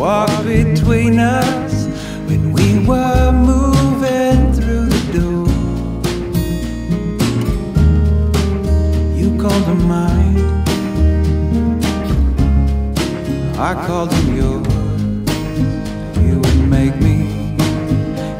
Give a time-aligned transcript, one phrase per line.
[0.00, 1.84] walked between us
[2.26, 5.46] when we were moving through the door.
[9.14, 10.38] You called him mine,
[13.58, 14.66] I called him yours.
[16.24, 17.18] You would make me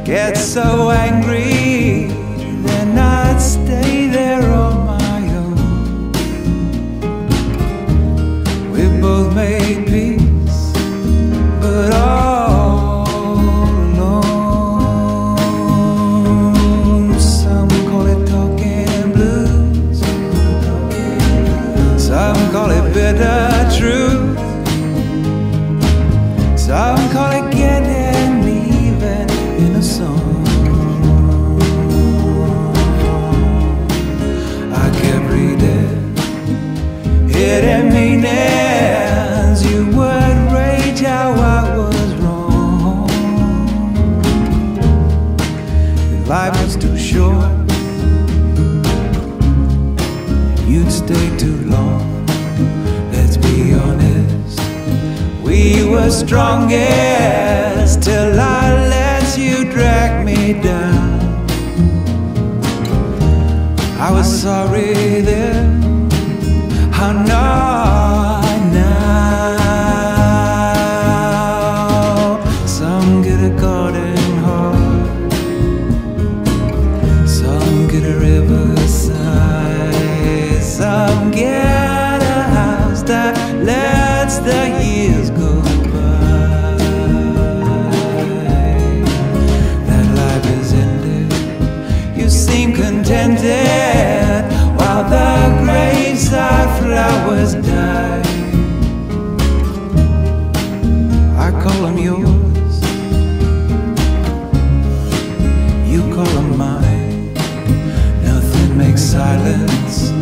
[0.07, 2.07] get so angry,
[22.21, 23.49] some call it bitter
[23.79, 24.39] truth.
[26.59, 28.33] Some call it getting
[28.85, 29.27] even
[29.65, 30.47] in a song.
[34.83, 36.15] I kept reading,
[37.37, 39.59] hidden meanings.
[39.71, 43.09] You would rage how I was wrong.
[46.27, 46.90] Life was too
[50.71, 52.25] You'd stay too long.
[53.11, 54.61] Let's be honest.
[55.43, 61.19] We were strongest till I let you drag me down.
[63.99, 66.09] I was sorry then,
[66.93, 69.51] I'm not now.
[72.67, 75.33] Some get a garden heart,
[77.29, 78.80] some get a riverside,
[93.41, 98.23] contented while the graveside flowers die.
[101.39, 102.81] I call them yours,
[105.91, 107.35] you call them mine.
[108.23, 110.13] Nothing makes silence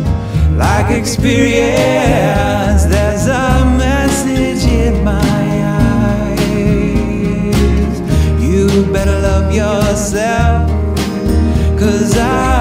[0.57, 2.85] like experience.
[2.85, 5.21] There's a message in my
[6.23, 6.39] eyes.
[8.41, 10.69] You better love yourself,
[11.77, 12.58] cause I've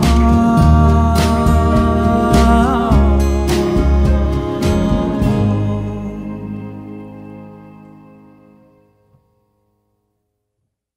[0.00, 0.67] Oh.